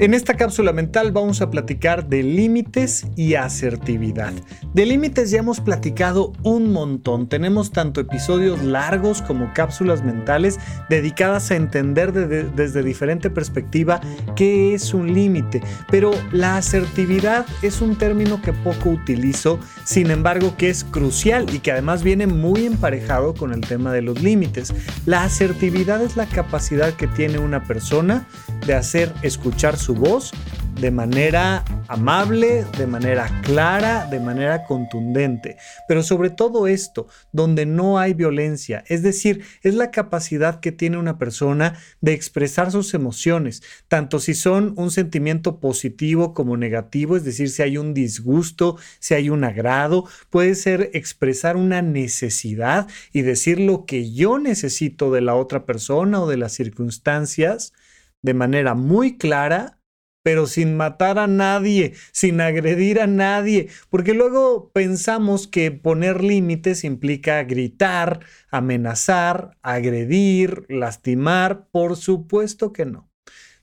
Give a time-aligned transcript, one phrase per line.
[0.00, 4.32] En esta cápsula mental vamos a platicar de límites y asertividad.
[4.72, 7.28] De límites ya hemos platicado un montón.
[7.28, 10.58] Tenemos tanto episodios largos como cápsulas mentales
[10.88, 14.00] dedicadas a entender desde diferente perspectiva
[14.36, 15.60] qué es un límite.
[15.90, 21.58] Pero la asertividad es un término que poco utilizo, sin embargo que es crucial y
[21.58, 24.72] que además viene muy emparejado con el tema de los límites.
[25.04, 28.26] La asertividad es la capacidad que tiene una persona
[28.66, 30.32] de hacer escuchar su voz
[30.80, 35.56] de manera amable, de manera clara, de manera contundente.
[35.86, 40.96] Pero sobre todo esto, donde no hay violencia, es decir, es la capacidad que tiene
[40.96, 47.24] una persona de expresar sus emociones, tanto si son un sentimiento positivo como negativo, es
[47.24, 53.22] decir, si hay un disgusto, si hay un agrado, puede ser expresar una necesidad y
[53.22, 57.74] decir lo que yo necesito de la otra persona o de las circunstancias
[58.22, 59.79] de manera muy clara,
[60.22, 66.84] pero sin matar a nadie, sin agredir a nadie, porque luego pensamos que poner límites
[66.84, 73.10] implica gritar, amenazar, agredir, lastimar, por supuesto que no.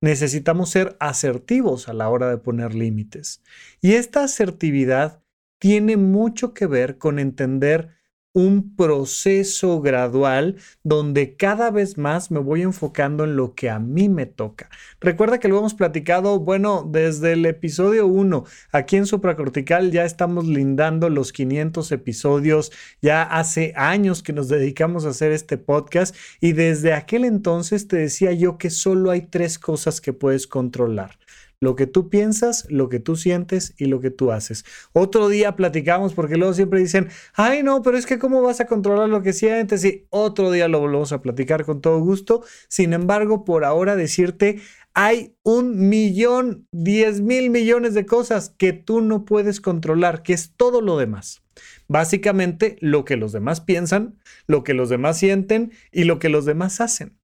[0.00, 3.42] Necesitamos ser asertivos a la hora de poner límites.
[3.80, 5.22] Y esta asertividad
[5.58, 8.01] tiene mucho que ver con entender
[8.34, 14.08] un proceso gradual donde cada vez más me voy enfocando en lo que a mí
[14.08, 14.70] me toca.
[15.00, 20.46] Recuerda que lo hemos platicado, bueno, desde el episodio 1, aquí en Supracortical ya estamos
[20.46, 26.52] lindando los 500 episodios, ya hace años que nos dedicamos a hacer este podcast y
[26.52, 31.21] desde aquel entonces te decía yo que solo hay tres cosas que puedes controlar
[31.62, 34.64] lo que tú piensas, lo que tú sientes y lo que tú haces.
[34.92, 38.66] Otro día platicamos porque luego siempre dicen, ay no, pero es que cómo vas a
[38.66, 42.42] controlar lo que sientes y otro día lo volvemos a platicar con todo gusto.
[42.66, 44.60] Sin embargo, por ahora decirte,
[44.92, 50.54] hay un millón, diez mil millones de cosas que tú no puedes controlar, que es
[50.56, 51.44] todo lo demás.
[51.86, 54.18] Básicamente lo que los demás piensan,
[54.48, 57.16] lo que los demás sienten y lo que los demás hacen.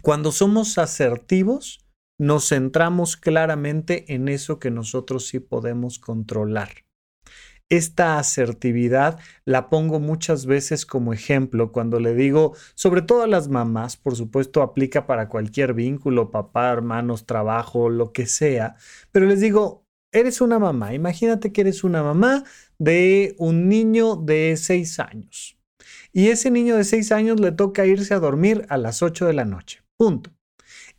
[0.00, 1.83] Cuando somos asertivos,
[2.18, 6.70] nos centramos claramente en eso que nosotros sí podemos controlar.
[7.70, 13.48] Esta asertividad la pongo muchas veces como ejemplo cuando le digo, sobre todo a las
[13.48, 18.76] mamás, por supuesto aplica para cualquier vínculo, papá, hermanos, trabajo, lo que sea,
[19.12, 22.44] pero les digo, eres una mamá, imagínate que eres una mamá
[22.78, 25.58] de un niño de seis años
[26.12, 29.32] y ese niño de seis años le toca irse a dormir a las 8 de
[29.34, 30.30] la noche, punto.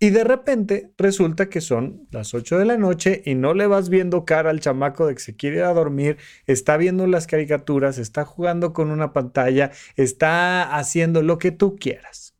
[0.00, 3.88] Y de repente resulta que son las 8 de la noche y no le vas
[3.88, 7.98] viendo cara al chamaco de que se quiere ir a dormir, está viendo las caricaturas,
[7.98, 12.34] está jugando con una pantalla, está haciendo lo que tú quieras.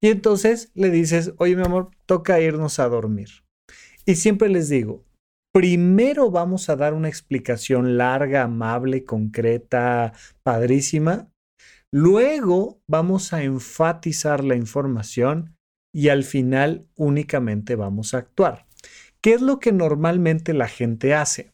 [0.00, 3.28] Y entonces le dices, oye mi amor, toca irnos a dormir.
[4.06, 5.04] Y siempre les digo,
[5.52, 11.28] primero vamos a dar una explicación larga, amable, concreta, padrísima.
[11.92, 15.56] Luego vamos a enfatizar la información
[15.92, 18.66] y al final únicamente vamos a actuar.
[19.20, 21.50] ¿Qué es lo que normalmente la gente hace?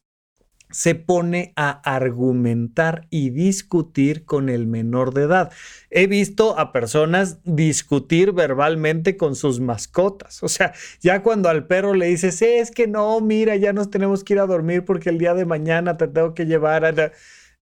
[0.70, 5.52] Se pone a argumentar y discutir con el menor de edad.
[5.90, 10.42] He visto a personas discutir verbalmente con sus mascotas.
[10.42, 14.24] O sea, ya cuando al perro le dices, es que no, mira, ya nos tenemos
[14.24, 17.12] que ir a dormir porque el día de mañana te tengo que llevar a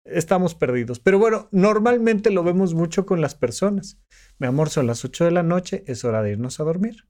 [0.04, 1.00] estamos perdidos.
[1.00, 3.98] Pero bueno, normalmente lo vemos mucho con las personas.
[4.38, 7.06] Mi amor, son las 8 de la noche, es hora de irnos a dormir.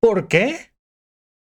[0.00, 0.72] ¿Por qué?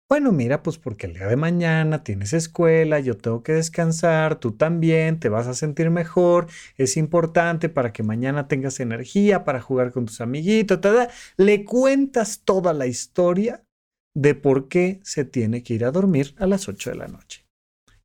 [0.09, 4.51] Bueno, mira, pues porque el día de mañana tienes escuela, yo tengo que descansar, tú
[4.51, 9.93] también, te vas a sentir mejor, es importante para que mañana tengas energía para jugar
[9.93, 10.81] con tus amiguitos,
[11.37, 13.63] le cuentas toda la historia
[14.13, 17.45] de por qué se tiene que ir a dormir a las 8 de la noche.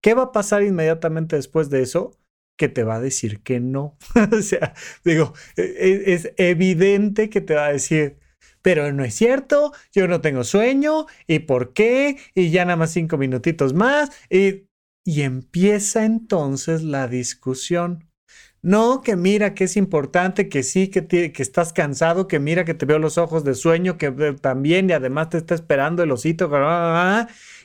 [0.01, 2.17] ¿Qué va a pasar inmediatamente después de eso?
[2.57, 3.97] Que te va a decir que no.
[4.33, 4.75] o sea,
[5.05, 8.19] digo, e, es, evidente que te va a decir,
[8.63, 12.17] pero no es cierto, yo no tengo sueño, ¿y por qué?
[12.35, 14.11] Y ya nada más cinco minutitos más.
[14.31, 14.69] Y,
[15.05, 18.11] y empieza entonces la discusión.
[18.67, 22.75] No, que mira que es importante, que sí, que, que estás cansado, que mira que
[22.75, 26.11] te veo los ojos de sueño, que eh, también y además te está esperando el
[26.11, 26.51] osito.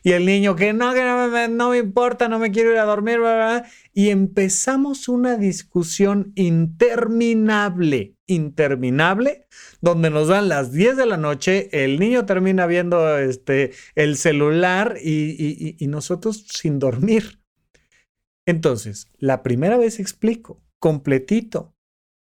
[0.04, 3.18] Y el niño que no, que no, me importa, no me quiero ir a dormir.
[3.96, 9.48] Y empezamos una discusión interminable, interminable,
[9.82, 14.98] donde nos dan las 10 de la noche, el niño termina viendo este, el celular
[15.02, 17.40] y nosotros sin dormir.
[18.46, 21.74] Entonces, la primera vez explico completito.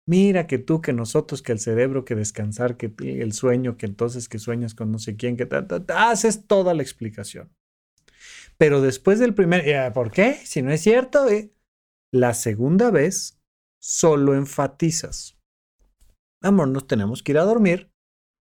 [0.09, 4.29] Mira que tú, que nosotros, que el cerebro, que descansar, que el sueño, que entonces
[4.29, 5.47] que sueñas con no sé quién, que
[5.95, 7.55] haces toda la explicación.
[8.57, 10.35] Pero después del primer, ¿por qué?
[10.45, 11.53] Si no es cierto, eh".
[12.11, 13.39] la segunda vez
[13.81, 15.39] solo enfatizas.
[16.43, 17.93] Amor, nos tenemos que ir a dormir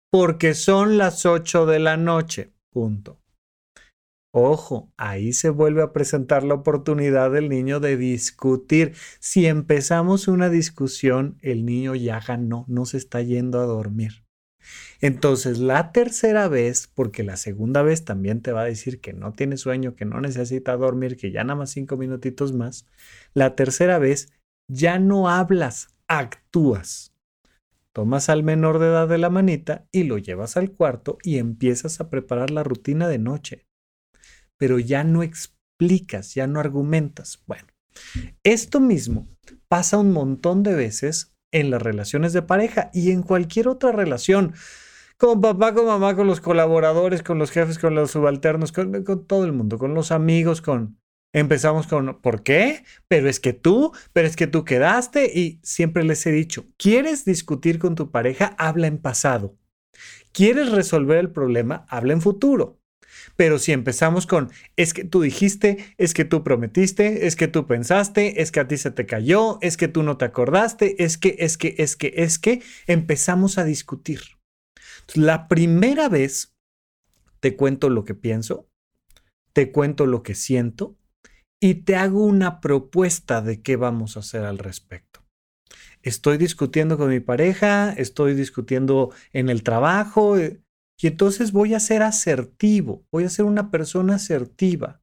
[0.09, 2.53] porque son las 8 de la noche.
[2.71, 3.19] Punto.
[4.39, 8.93] Ojo, ahí se vuelve a presentar la oportunidad del niño de discutir.
[9.19, 14.25] Si empezamos una discusión, el niño ya ganó, no se está yendo a dormir.
[15.01, 19.33] Entonces, la tercera vez, porque la segunda vez también te va a decir que no
[19.33, 22.85] tiene sueño, que no necesita dormir, que ya nada más cinco minutitos más,
[23.33, 24.31] la tercera vez
[24.67, 27.11] ya no hablas, actúas.
[27.91, 31.99] Tomas al menor de edad de la manita y lo llevas al cuarto y empiezas
[31.99, 33.66] a preparar la rutina de noche.
[34.57, 37.43] Pero ya no explicas, ya no argumentas.
[37.45, 37.67] Bueno,
[38.43, 39.27] esto mismo
[39.67, 44.53] pasa un montón de veces en las relaciones de pareja y en cualquier otra relación.
[45.17, 49.25] Con papá, con mamá, con los colaboradores, con los jefes, con los subalternos, con, con
[49.25, 50.99] todo el mundo, con los amigos, con...
[51.33, 52.83] Empezamos con, ¿por qué?
[53.07, 57.25] Pero es que tú, pero es que tú quedaste y siempre les he dicho, ¿quieres
[57.25, 58.55] discutir con tu pareja?
[58.57, 59.57] Habla en pasado.
[60.31, 61.85] ¿Quieres resolver el problema?
[61.89, 62.76] Habla en futuro.
[63.35, 67.67] Pero si empezamos con, es que tú dijiste, es que tú prometiste, es que tú
[67.67, 71.17] pensaste, es que a ti se te cayó, es que tú no te acordaste, es
[71.17, 74.21] que, es que, es que, es que, empezamos a discutir.
[75.13, 76.55] La primera vez
[77.39, 78.67] te cuento lo que pienso,
[79.53, 80.97] te cuento lo que siento
[81.59, 85.23] y te hago una propuesta de qué vamos a hacer al respecto.
[86.03, 90.61] Estoy discutiendo con mi pareja, estoy discutiendo en el trabajo, eh,
[90.99, 95.01] y entonces voy a ser asertivo, voy a ser una persona asertiva.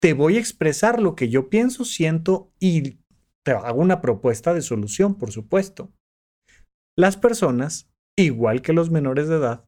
[0.00, 3.00] Te voy a expresar lo que yo pienso, siento y
[3.42, 5.92] te hago una propuesta de solución, por supuesto.
[6.96, 9.66] Las personas, igual que los menores de edad,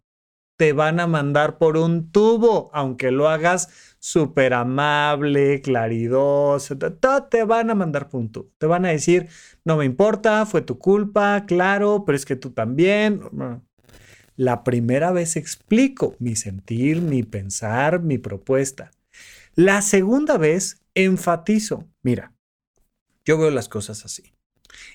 [0.58, 7.70] te van a mandar por un tubo, aunque lo hagas súper amable, claridoso, te van
[7.70, 8.52] a mandar por un tubo.
[8.58, 9.28] Te van a decir,
[9.64, 13.22] no me importa, fue tu culpa, claro, pero es que tú también.
[14.36, 18.90] La primera vez explico mi sentir, mi pensar, mi propuesta.
[19.54, 22.32] La segunda vez enfatizo, mira,
[23.24, 24.32] yo veo las cosas así.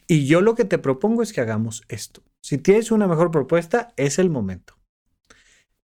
[0.07, 2.23] Y yo lo que te propongo es que hagamos esto.
[2.41, 4.77] Si tienes una mejor propuesta, es el momento.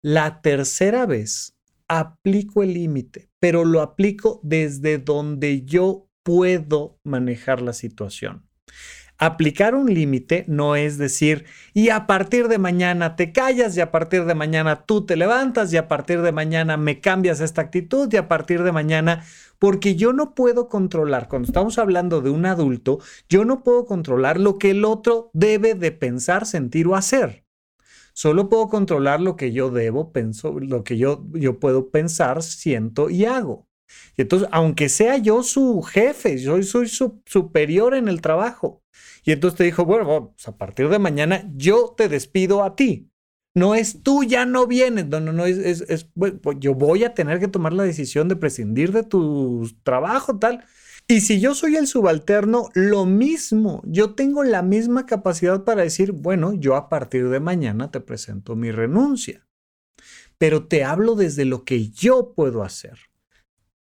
[0.01, 1.55] La tercera vez
[1.89, 8.49] aplico el límite, pero lo aplico desde donde yo puedo manejar la situación.
[9.25, 13.93] Aplicar un límite no es decir, y a partir de mañana te callas, y a
[13.93, 18.13] partir de mañana tú te levantas, y a partir de mañana me cambias esta actitud,
[18.13, 19.23] y a partir de mañana,
[19.61, 22.99] porque yo no puedo controlar, cuando estamos hablando de un adulto,
[23.29, 27.45] yo no puedo controlar lo que el otro debe de pensar, sentir o hacer.
[28.15, 33.09] Solo puedo controlar lo que yo debo, penso, lo que yo, yo puedo pensar, siento
[33.09, 33.69] y hago.
[34.17, 38.83] Y entonces, aunque sea yo su jefe, yo soy su superior en el trabajo,
[39.25, 43.09] y entonces te dijo, bueno, pues, a partir de mañana yo te despido a ti.
[43.55, 45.07] No es tú, ya no vienes.
[45.07, 48.37] No, no, no, es, es, pues, yo voy a tener que tomar la decisión de
[48.37, 50.65] prescindir de tu trabajo, tal.
[51.07, 53.83] Y si yo soy el subalterno, lo mismo.
[53.85, 58.57] Yo tengo la misma capacidad para decir, bueno, yo a partir de mañana te presento
[58.57, 59.47] mi renuncia.
[60.39, 62.99] Pero te hablo desde lo que yo puedo hacer.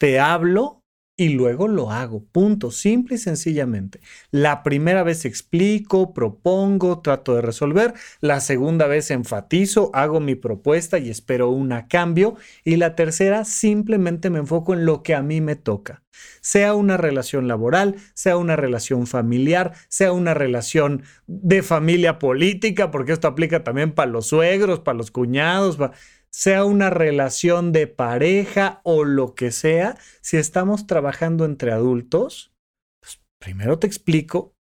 [0.02, 0.82] Te hablo
[1.16, 2.24] y luego lo hago.
[2.32, 2.72] Punto.
[2.72, 4.00] Simple y sencillamente.
[4.32, 7.94] La primera vez explico, propongo, trato de resolver.
[8.20, 12.34] La segunda vez enfatizo, hago mi propuesta y espero un cambio.
[12.64, 16.02] Y la tercera simplemente me enfoco en lo que a mí me toca.
[16.40, 23.12] Sea una relación laboral, sea una relación familiar, sea una relación de familia política, porque
[23.12, 25.92] esto aplica también para los suegros, para los cuñados, para
[26.32, 32.52] sea una relación de pareja o lo que sea, si estamos trabajando entre adultos,
[33.00, 34.54] pues primero te explico,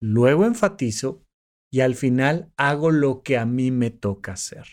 [0.00, 1.24] luego enfatizo
[1.72, 4.66] y al final hago lo que a mí me toca hacer.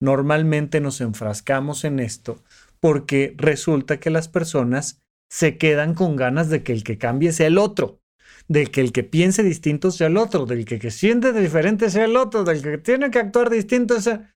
[0.00, 2.42] Normalmente nos enfrascamos en esto
[2.80, 7.48] porque resulta que las personas se quedan con ganas de que el que cambie sea
[7.48, 8.00] el otro,
[8.48, 12.04] de que el que piense distinto sea el otro, del que, que siente diferente sea
[12.04, 14.35] el otro, del que tiene que actuar distinto sea...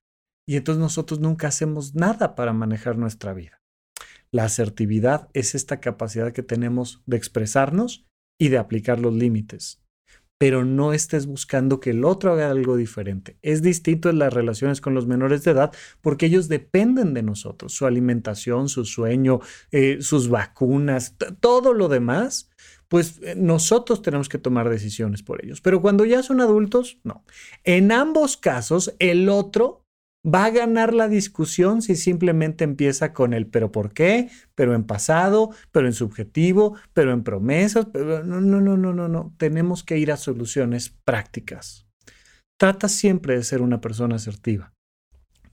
[0.51, 3.61] Y entonces nosotros nunca hacemos nada para manejar nuestra vida.
[4.33, 8.05] La asertividad es esta capacidad que tenemos de expresarnos
[8.37, 9.81] y de aplicar los límites.
[10.37, 13.37] Pero no estés buscando que el otro haga algo diferente.
[13.41, 17.71] Es distinto en las relaciones con los menores de edad porque ellos dependen de nosotros.
[17.71, 19.39] Su alimentación, su sueño,
[19.71, 22.49] eh, sus vacunas, todo lo demás
[22.91, 25.61] pues eh, nosotros tenemos que tomar decisiones por ellos.
[25.61, 27.23] Pero cuando ya son adultos, no.
[27.63, 29.80] En ambos casos, el otro
[30.23, 34.83] Va a ganar la discusión si simplemente empieza con el pero por qué, pero en
[34.83, 37.87] pasado, pero en subjetivo, pero en promesas.
[37.91, 39.33] Pero no, no, no, no, no, no.
[39.37, 41.87] Tenemos que ir a soluciones prácticas.
[42.59, 44.73] Trata siempre de ser una persona asertiva,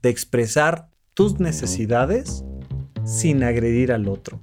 [0.03, 2.45] de expresar tus necesidades
[3.03, 4.39] sin agredir al otro.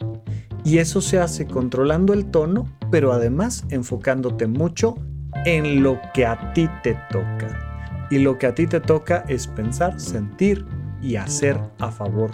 [0.64, 4.96] Y eso se hace controlando el tono, pero además enfocándote mucho
[5.44, 7.65] en lo que a ti te toca.
[8.10, 10.64] Y lo que a ti te toca es pensar, sentir
[11.02, 12.30] y hacer a favor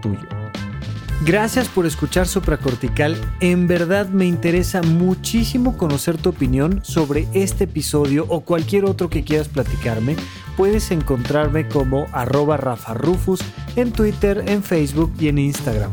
[0.00, 0.28] tuyo.
[1.24, 3.16] Gracias por escuchar Supracortical.
[3.40, 9.24] En verdad me interesa muchísimo conocer tu opinión sobre este episodio o cualquier otro que
[9.24, 10.16] quieras platicarme.
[10.56, 13.40] Puedes encontrarme como arroba Rafa Rufus
[13.76, 15.92] en Twitter, en Facebook y en Instagram.